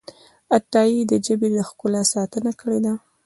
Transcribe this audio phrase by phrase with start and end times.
[0.55, 2.93] عطايي د ژبې د ښکلا ساتنه کړې ده.